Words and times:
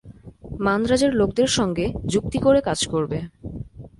মান্দ্রাজের 0.59 1.11
লোকদের 1.13 1.49
সঙ্গে 1.49 1.85
যুক্তি 2.05 2.37
করে 2.39 2.59
কাজ 2.61 2.79
করবে। 2.87 3.19